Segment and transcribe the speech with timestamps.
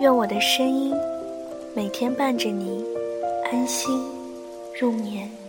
[0.00, 0.94] 愿我的声音
[1.76, 2.82] 每天伴着你
[3.52, 4.02] 安心
[4.80, 5.39] 入眠。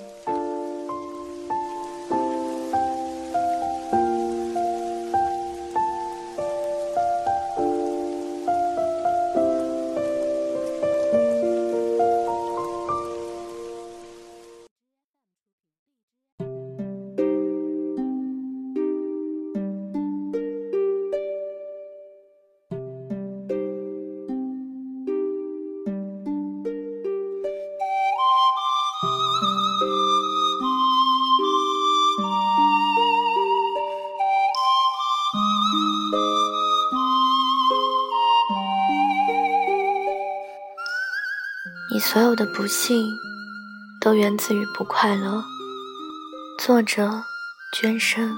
[42.11, 43.07] 所有的不幸，
[44.01, 45.41] 都源自于不快乐。
[46.59, 47.23] 作者：
[47.71, 48.37] 娟生。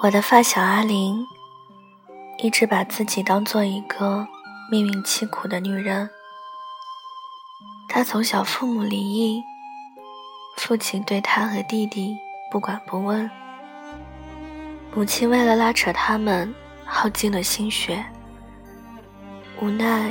[0.00, 1.26] 我的发小阿玲，
[2.38, 4.26] 一直把自己当做一个
[4.70, 6.08] 命运凄苦的女人。
[7.86, 9.42] 她从小父母离异，
[10.56, 12.16] 父亲对她和弟弟。
[12.50, 13.30] 不管不问，
[14.94, 18.02] 母亲为了拉扯他们，耗尽了心血。
[19.60, 20.10] 无奈，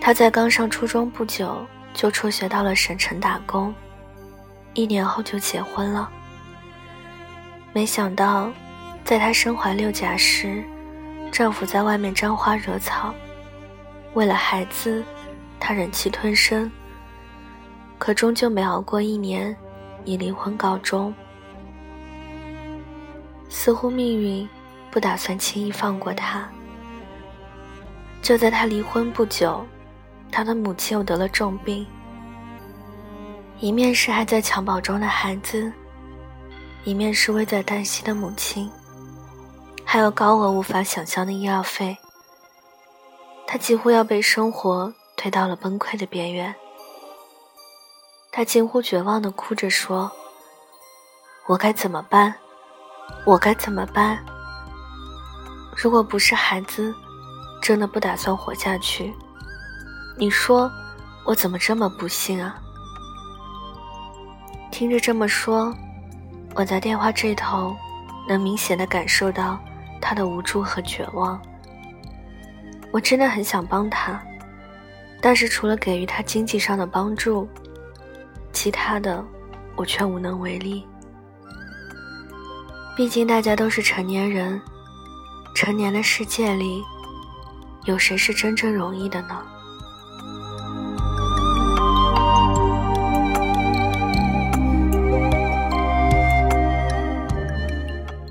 [0.00, 3.74] 他在刚上初中不久就辍学到了省城打工，
[4.72, 6.08] 一年后就结婚了。
[7.74, 8.50] 没想到，
[9.04, 10.64] 在她身怀六甲时，
[11.30, 13.14] 丈夫在外面沾花惹草，
[14.14, 15.04] 为了孩子，
[15.60, 16.70] 她忍气吞声，
[17.98, 19.54] 可终究没熬过一年，
[20.06, 21.14] 以离婚告终。
[23.48, 24.48] 似乎命运
[24.90, 26.48] 不打算轻易放过他。
[28.20, 29.64] 就在他离婚不久，
[30.30, 31.86] 他的母亲又得了重病。
[33.60, 35.72] 一面是还在襁褓中的孩子，
[36.84, 38.70] 一面是危在旦夕的母亲，
[39.84, 41.96] 还有高额无法想象的医药费。
[43.46, 46.54] 他几乎要被生活推到了崩溃的边缘。
[48.30, 50.12] 他近乎绝望地哭着说
[51.48, 52.34] ：“我该怎么办？”
[53.24, 54.18] 我该怎么办？
[55.76, 56.94] 如果不是孩子，
[57.60, 59.14] 真的不打算活下去，
[60.16, 60.70] 你说
[61.24, 62.58] 我怎么这么不幸啊？
[64.70, 65.74] 听着这么说，
[66.54, 67.76] 我在电话这头
[68.28, 69.58] 能明显的感受到
[70.00, 71.40] 他的无助和绝望。
[72.90, 74.22] 我真的很想帮他，
[75.20, 77.46] 但是除了给予他经济上的帮助，
[78.52, 79.24] 其他的
[79.76, 80.86] 我却无能为力。
[82.98, 84.60] 毕竟大家都是成年人，
[85.54, 86.82] 成年的世界里，
[87.84, 89.40] 有谁是真正容易的呢？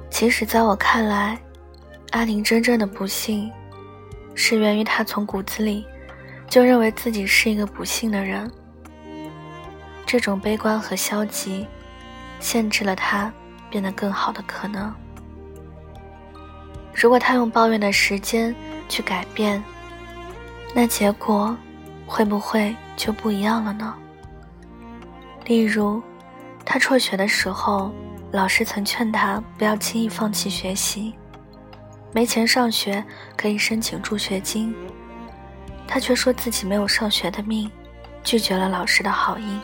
[0.10, 1.40] 其实，在我看来，
[2.12, 3.50] 阿宁真正的不幸，
[4.36, 5.86] 是源于他从骨子里
[6.50, 8.52] 就认为自己是一个不幸的人。
[10.06, 11.66] 这种悲观和消极，
[12.42, 13.32] 限制了他。
[13.70, 14.94] 变得更好的可能。
[16.94, 18.56] 如果他用抱怨的时间
[18.90, 19.64] 去改变，
[20.74, 21.56] 那结果
[22.06, 23.94] 会不会就不一样了呢？
[25.46, 26.02] 例如，
[26.66, 27.94] 他辍学的时候，
[28.32, 31.14] 老师曾劝他不要轻易放弃学习，
[32.12, 33.04] 没钱上学
[33.36, 34.76] 可以申请助学金，
[35.88, 37.70] 他却说自己没有上学的命，
[38.24, 39.60] 拒绝了老师的好意。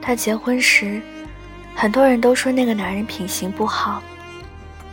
[0.00, 1.02] 他结婚时。
[1.74, 4.02] 很多人都说那个男人品行不好，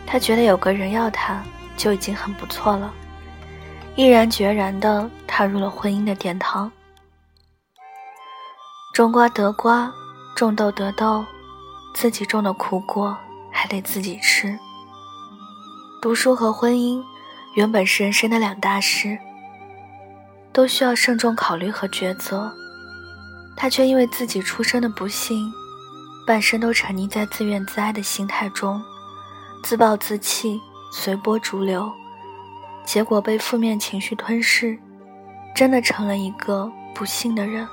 [0.06, 1.42] 他觉得有个人要他
[1.78, 2.94] 就已经很不错了，
[3.96, 6.70] 毅然决然地踏入了婚姻的殿堂。
[8.94, 9.90] 种瓜得瓜，
[10.36, 11.24] 种豆得豆，
[11.94, 13.16] 自己种的苦果
[13.52, 14.60] 还得自己吃。
[16.02, 17.02] 读书和婚姻
[17.54, 19.18] 原本是人生的两大事，
[20.52, 22.52] 都需要慎重考虑和抉择，
[23.56, 25.50] 他却因为自己出身的不幸。
[26.26, 28.82] 半生都沉溺在自怨自艾的心态中
[29.64, 30.60] 自暴自弃
[30.92, 31.92] 随波逐流
[32.86, 34.78] 结果被负面情绪吞噬
[35.56, 37.68] 真的成了一个不幸的人。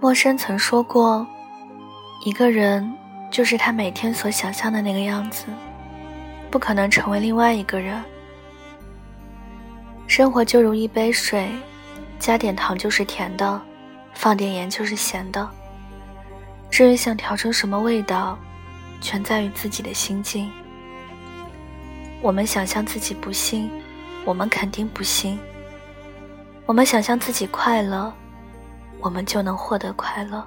[0.00, 1.26] 陌生曾说过
[2.24, 2.92] 一个人
[3.30, 5.44] 就是他每天所想象的那个样子
[6.50, 8.02] 不可能成为另外一个人。
[10.10, 11.48] 生活就如一杯水，
[12.18, 13.62] 加点糖就是甜的，
[14.12, 15.48] 放点盐就是咸的。
[16.68, 18.36] 至于想调成什么味道，
[19.00, 20.50] 全在于自己的心境。
[22.20, 23.70] 我们想象自己不幸，
[24.24, 25.38] 我们肯定不幸；
[26.66, 28.12] 我们想象自己快乐。”
[29.00, 30.44] 我们就能获得快乐。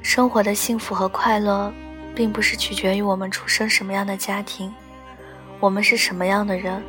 [0.00, 1.70] 生活的幸福和快乐，
[2.14, 4.74] 并不是取决于我们出生什么样的家庭，
[5.60, 6.82] 我们是什么样的人，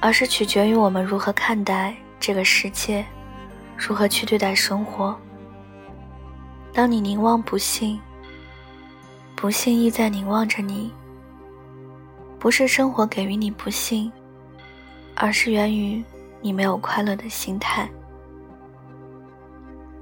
[0.00, 3.04] 而是取决于我们如何看待这个世界，
[3.76, 5.18] 如何去对待生活。
[6.72, 8.00] 当你凝望不幸，
[9.34, 10.92] 不幸亦在凝望着你。
[12.38, 14.12] 不是生活给予你不幸，
[15.16, 16.04] 而是源于
[16.40, 17.90] 你没有快乐的心态。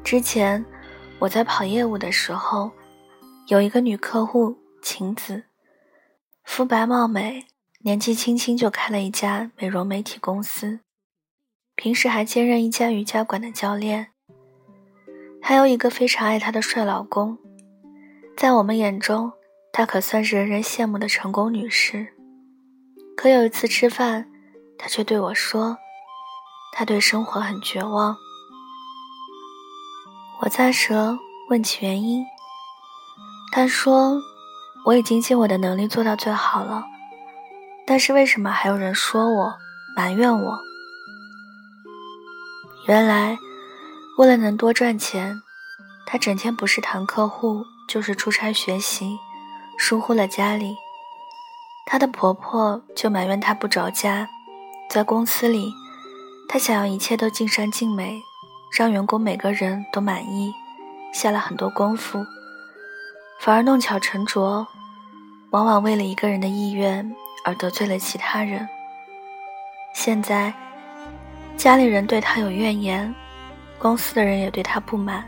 [0.05, 0.63] 之前
[1.19, 2.71] 我在跑业务的时候，
[3.49, 5.43] 有一个女客户晴子，
[6.45, 7.43] 肤白貌美，
[7.87, 10.81] 年纪轻轻就开了一家美容美体公司，
[11.77, 14.09] 平时还兼任一家瑜伽馆的教练。
[15.41, 17.39] 还有一个非常爱她的帅老公，
[18.37, 19.31] 在我们眼中，
[19.73, 22.09] 她可算是人人羡慕的成功女士。
[23.17, 24.29] 可有一次吃饭，
[24.77, 25.79] 她却对我说，
[26.73, 28.17] 她对生活很绝望。
[30.41, 31.17] 我咂舌
[31.51, 32.25] 问起原因，
[33.53, 34.21] 他说
[34.87, 36.85] ：“我已经尽我的能力做到最好了，
[37.87, 39.55] 但是为什么还有人说我、
[39.97, 40.59] 埋怨我？
[42.89, 43.39] 原来，
[44.19, 45.41] 为了能多赚钱，
[46.05, 49.17] 他整天不是谈客户，就是出差学习，
[49.79, 50.77] 疏忽了家里。
[51.87, 54.29] 她的婆婆就埋怨她不着家，
[54.91, 55.73] 在公司里，
[56.49, 58.21] 她想要一切都尽善尽美。”
[58.77, 60.53] 让员工每个人都满意，
[61.15, 62.27] 下了很多功夫，
[63.41, 64.67] 反而弄巧成拙，
[65.51, 67.15] 往往为了一个人的意愿
[67.47, 68.69] 而得罪了其他人。
[69.95, 70.53] 现在，
[71.57, 73.15] 家里人对他有怨言，
[73.79, 75.25] 公司的人也对他不满。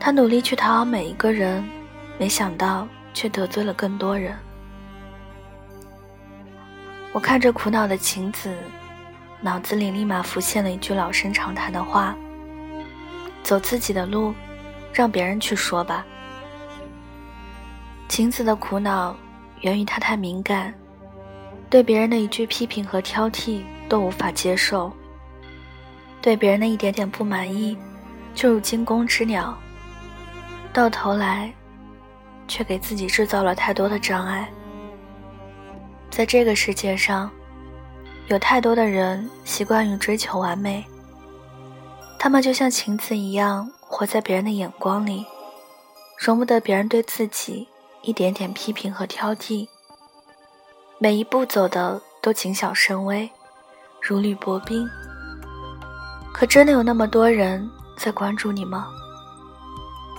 [0.00, 1.64] 他努力去讨好每一个人，
[2.18, 4.36] 没想到却得罪了更多人。
[7.12, 8.52] 我看着苦恼的晴子，
[9.40, 12.16] 脑子里立马浮现了一句老生常谈的话。
[13.44, 14.34] 走自己的路，
[14.92, 16.04] 让别人去说吧。
[18.08, 19.16] 晴子的苦恼
[19.60, 20.74] 源于她太敏感，
[21.68, 24.92] 对别人的一句批评和挑剔都无法接受，
[26.22, 27.76] 对别人的一点点不满意
[28.34, 29.56] 就如惊弓之鸟，
[30.72, 31.52] 到头来
[32.46, 34.48] 却给自己制造了太多的障碍。
[36.08, 37.30] 在这个世界上，
[38.28, 40.84] 有太多的人习惯于追求完美。
[42.18, 45.26] 他们就像晴子一样，活在别人的眼光里，
[46.18, 47.68] 容不得别人对自己
[48.02, 49.68] 一点点批评和挑剔。
[50.98, 53.30] 每一步走的都谨小慎微，
[54.00, 54.88] 如履薄冰。
[56.32, 58.86] 可真的有那么多人在关注你吗？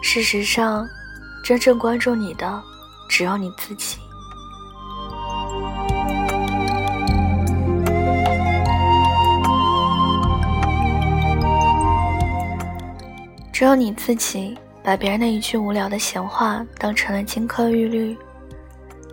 [0.04, 0.88] 事实上，
[1.44, 2.62] 真正关注你的
[3.10, 3.98] 只有你自己。
[13.52, 18.16] 只有你自己把别人的一句无聊的闲话当成了金科玉律，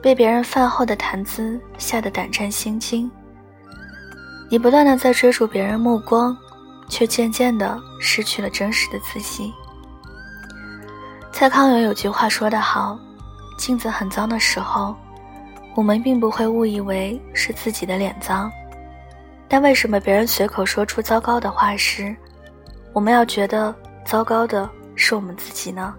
[0.04, 3.10] 被别人饭后的谈资吓得胆战心惊。
[4.50, 6.36] 你不断的在追逐别人目光，
[6.90, 9.50] 却渐渐的失去了真实的自己。
[11.32, 12.98] 蔡康永有句话说得好
[13.56, 14.94] ：“镜子很脏的时候，
[15.74, 18.52] 我们并不会误以为是自己的脸脏，
[19.48, 22.14] 但为什么别人随口说出糟糕的话时，
[22.92, 25.94] 我们要觉得？”糟糕的是我们自己呢。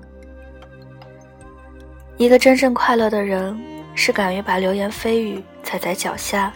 [2.17, 3.59] 一个真正快乐的人，
[3.96, 6.54] 是敢于把流言蜚语踩在脚下，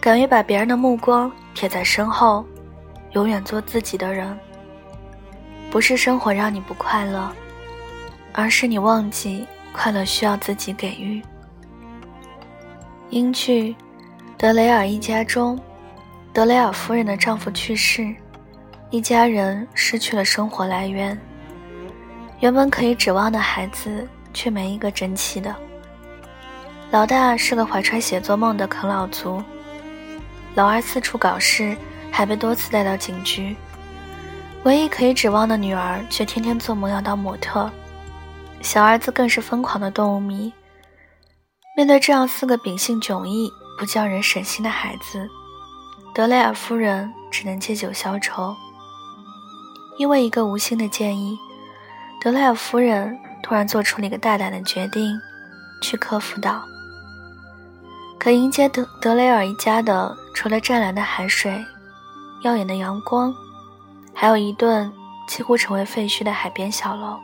[0.00, 2.44] 敢于把别人的目光贴在身后，
[3.12, 4.36] 永远做自己的人。
[5.70, 7.32] 不是生活让你不快乐，
[8.32, 11.22] 而是你忘记快乐需要自己给予。
[13.10, 13.70] 英剧
[14.36, 15.58] 《德雷尔一家》中，
[16.32, 18.14] 德雷尔夫人的丈夫去世。
[18.90, 21.18] 一家人失去了生活来源，
[22.40, 25.54] 原本可以指望的孩子却没一个争气的。
[26.92, 29.42] 老大是个怀揣写作梦的啃老族，
[30.54, 31.74] 老二四处搞事，
[32.10, 33.56] 还被多次带到警局。
[34.64, 37.70] 唯一可以指望的女儿却天天做梦要当模特，
[38.60, 40.52] 小儿子更是疯狂的动物迷。
[41.74, 45.26] 面对这样四个秉性迥异、不叫人省心的孩子，
[46.14, 48.54] 德雷尔夫人只能借酒消愁。
[49.98, 51.38] 因为一个无心的建议，
[52.20, 55.18] 德莱尔夫人突然做出了一个大胆的决定，
[55.80, 56.62] 去科孚岛。
[58.22, 61.60] 可迎接德德雷尔一家的，除了湛蓝的海水、
[62.44, 63.34] 耀眼的阳光，
[64.14, 64.92] 还有一栋
[65.26, 67.18] 几乎成为废墟的海边小楼。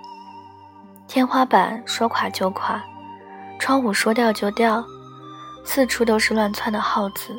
[1.06, 2.82] 天花板说垮就垮，
[3.60, 4.84] 窗户说掉就掉，
[5.62, 7.32] 四处都是乱窜的耗子。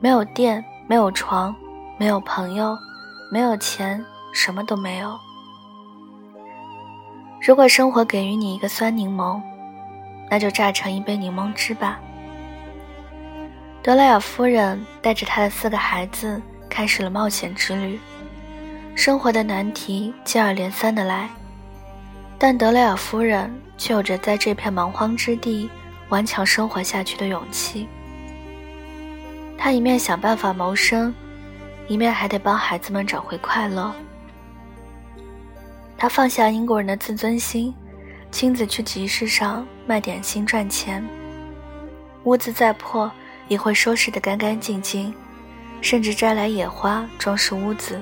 [0.00, 1.56] 没有电，没有床，
[1.96, 2.76] 没有朋友，
[3.32, 5.18] 没有钱，什么都没有。
[7.40, 9.40] 如果生活给予你一个酸柠檬，
[10.30, 11.98] 那就榨成一杯柠檬汁吧。
[13.88, 17.98] 德莱尔夫人带着她的四个孩子开始了冒险之旅，
[18.94, 21.26] 生活的难题接二连三的来，
[22.38, 25.70] 但德莱尔夫人却有着在这片蛮荒之地
[26.10, 27.88] 顽强生活下去的勇气。
[29.56, 31.14] 她一面想办法谋生，
[31.86, 33.90] 一面还得帮孩子们找回快乐。
[35.96, 37.74] 她放下英国人的自尊心，
[38.30, 41.02] 亲自去集市上卖点心赚钱。
[42.24, 43.10] 屋子再破。
[43.48, 45.12] 也会收拾得干干净净，
[45.80, 48.00] 甚至摘来野花装饰屋子。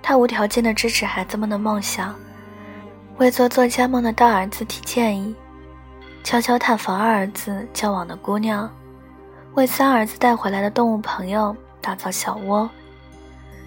[0.00, 2.14] 他无条件地支持孩子们的梦想，
[3.18, 5.34] 为做作家梦的大儿子提建议，
[6.24, 8.72] 悄悄探访二儿子交往的姑娘，
[9.54, 12.68] 为三儿子带回来的动物朋友打造小窝，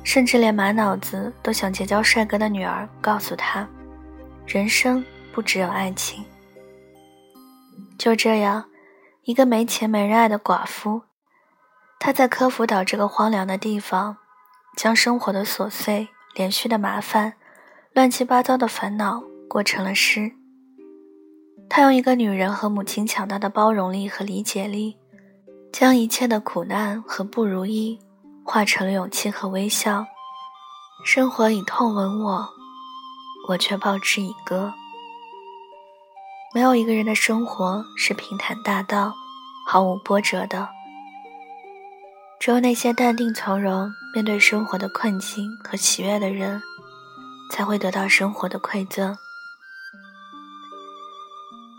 [0.04, 3.68] 甚至连满脑子都想结交帅哥的女儿告诉他，
[4.46, 6.24] 人生不只有爱情。
[7.98, 8.64] 就这样。
[9.26, 11.02] 一个没钱没人爱的寡妇，
[11.98, 14.18] 她在科孚岛这个荒凉的地方，
[14.78, 17.34] 将生活的琐碎、连续的麻烦、
[17.92, 20.32] 乱七八糟的烦恼过成了诗。
[21.68, 24.96] 她用一个女人和母亲强大的包容力和理解力，
[25.74, 28.00] 将一切的苦难和不如意
[28.44, 30.06] 化成了勇气和微笑。
[31.04, 32.48] 生活以痛吻我，
[33.48, 34.72] 我却报之以歌。
[36.56, 39.14] 没有一个人的生活是平坦大道、
[39.68, 40.70] 毫无波折的。
[42.40, 46.62] 只有那些淡定从容面对生活的困境和喜悦的人，
[47.52, 49.18] 才会得到生活的馈赠。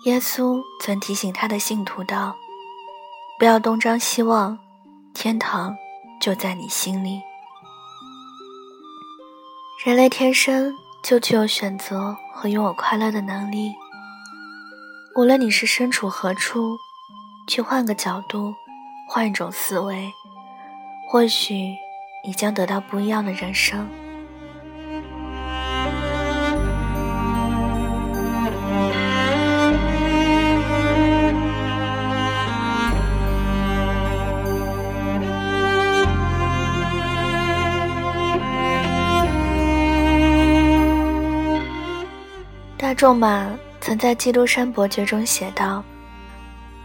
[0.04, 2.36] 耶稣曾提醒他的信徒道
[3.40, 4.58] ：“不要东张西望，
[5.14, 5.74] 天堂
[6.20, 7.22] 就在你心里。”
[9.82, 10.70] 人类天生
[11.02, 13.74] 就具有选择和拥有快乐的能力。
[15.16, 16.76] 无论你是身处何处，
[17.46, 18.54] 去换个角度，
[19.08, 20.12] 换一种思维，
[21.08, 21.74] 或许
[22.22, 23.88] 你将得到不一样的人生。
[42.76, 43.55] 大众马。
[43.86, 45.80] 曾在《基督山伯爵》中写道：“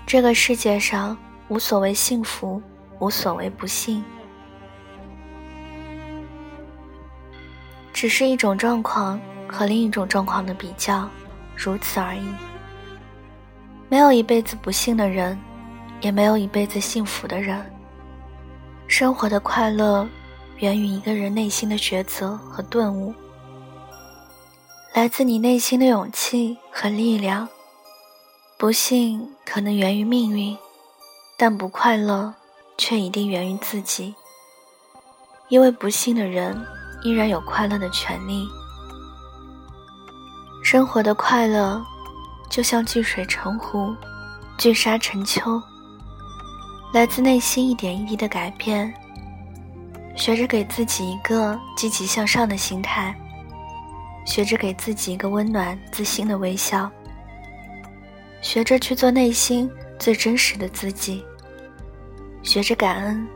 [0.06, 1.18] 这个世界上
[1.48, 2.62] 无所谓幸福，
[3.00, 4.04] 无所谓不幸，
[7.92, 11.10] 只是一种状况和另一种状况的比较，
[11.56, 12.22] 如此而已。
[13.90, 15.36] 没有一辈子不幸的人，
[16.02, 17.60] 也没有一辈子幸福的人。
[18.86, 20.08] 生活的快乐，
[20.58, 23.12] 源于一个人内心的抉择和顿悟。”
[24.94, 27.48] 来自你内心的勇气和力量。
[28.58, 30.58] 不幸可能源于命运，
[31.38, 32.34] 但不快乐
[32.78, 34.14] 却一定源于自己。
[35.48, 36.62] 因为不幸的人
[37.04, 38.46] 依然有快乐的权利。
[40.62, 41.82] 生活的快乐，
[42.50, 43.96] 就像聚水成湖，
[44.58, 45.42] 聚沙成丘，
[46.94, 48.94] 来自内心一点一滴的改变。
[50.18, 53.16] 学着给自己一个积极向上的心态。
[54.24, 56.90] 学着给自己一个温暖、自信的微笑，
[58.42, 61.26] 学着去做内心最真实的自己，
[62.44, 63.28] 学着感恩，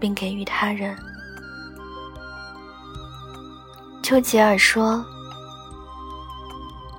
[0.00, 0.96] 并给予他人。
[4.02, 5.04] 丘吉尔说：“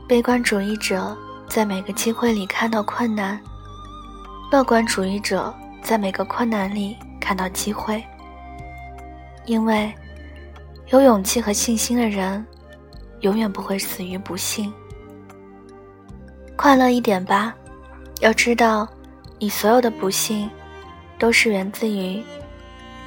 [0.08, 1.16] 悲观主义者
[1.48, 3.40] 在每个机会里看到困难，
[4.52, 8.04] 乐观主义者在每个困难里看到机会。
[9.46, 9.94] 因为
[10.88, 12.46] 有勇气和信心的人。”
[13.26, 14.72] 永远不会死于不幸。
[16.56, 17.56] 快乐一点吧，
[18.22, 18.88] 要知道，
[19.40, 20.48] 你所有的不幸，
[21.18, 22.24] 都是源自于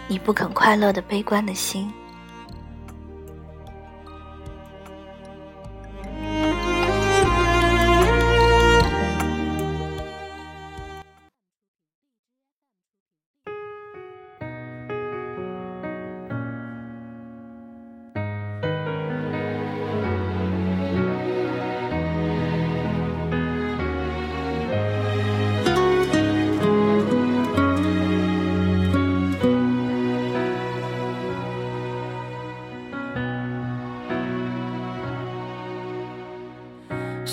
[0.08, 1.88] 你不肯快乐的悲观的心。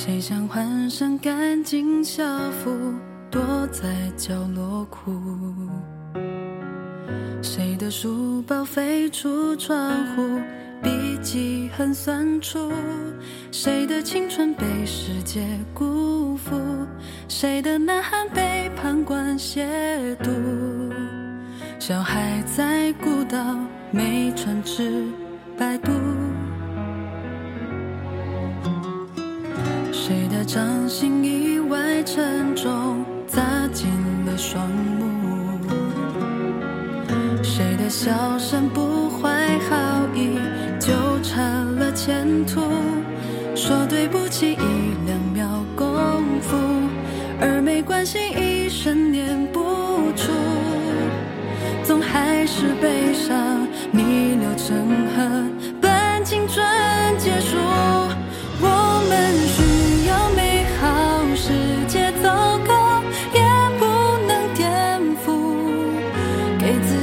[0.05, 2.93] 谁想换上干净校服，
[3.31, 5.11] 躲在角落哭？
[7.41, 10.39] 谁的书包飞出窗户，
[10.83, 12.71] 笔记很酸楚？
[13.51, 15.43] 谁的青春被世界
[15.73, 16.55] 辜负？
[17.27, 19.65] 谁的呐喊被旁观亵
[20.17, 20.29] 渎？
[21.79, 23.57] 小孩在孤岛
[23.89, 25.03] 没船只
[25.57, 25.91] 摆渡。
[30.45, 33.41] 掌心意外沉重，砸
[33.73, 33.89] 进
[34.25, 35.59] 了双目？
[37.41, 39.75] 谁的笑声不怀好
[40.13, 40.37] 意，
[40.79, 41.41] 纠缠
[41.75, 42.61] 了前途？
[43.55, 44.57] 说对不起一
[45.07, 46.55] 两秒功夫，
[47.41, 49.59] 而没关系一生念不
[50.15, 50.31] 出，
[51.83, 54.77] 总还是悲伤逆流成
[55.15, 55.23] 河，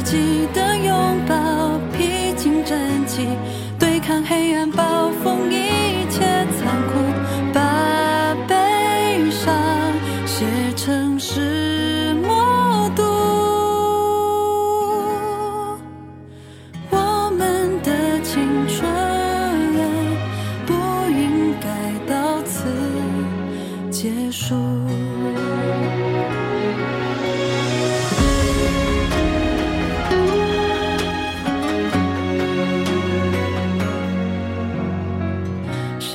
[0.03, 3.29] 己的拥抱，披荆斩棘，
[3.79, 6.21] 对抗黑暗暴风，一切
[6.59, 7.02] 残酷，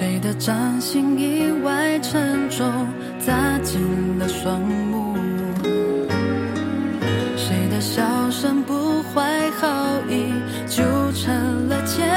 [0.08, 2.66] 谁的掌心意外沉重，
[3.20, 3.78] 砸进
[4.18, 5.18] 了双目？
[7.36, 9.68] 谁的笑声不怀好
[10.10, 10.32] 意，
[10.66, 12.08] 就成了牵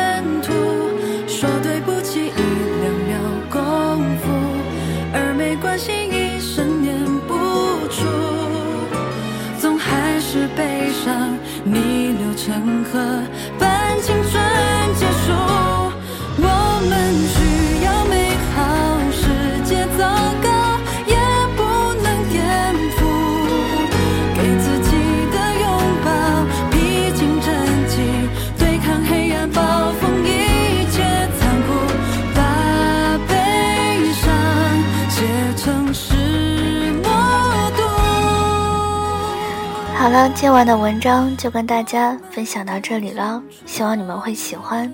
[40.20, 44.92] 好了，今晚的文章就跟大家分享到这里了，希望你们会喜欢。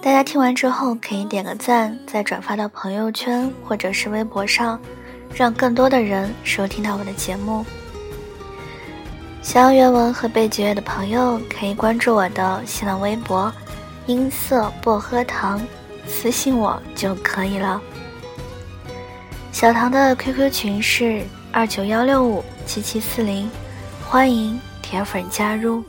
[0.00, 4.80] 大家听完之后可以点个赞，再转发到朋友圈或者是微博上，
[5.34, 7.66] 让更多的人收听到我的节目。
[9.42, 13.52] 想要原文和背景乐的朋友可以关注我的新浪微博
[14.08, 15.60] “音色薄荷糖”，
[16.08, 17.78] 私信我就可以了。
[19.52, 23.50] 小唐的 QQ 群是二九幺六五七七四零，
[24.10, 25.84] 欢迎铁粉加入。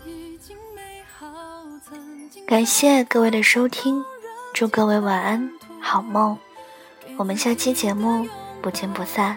[2.45, 4.05] 感谢各位的收听，
[4.53, 6.37] 祝各位晚安，好梦。
[7.17, 8.27] 我们下期节目
[8.61, 9.35] 不见不散。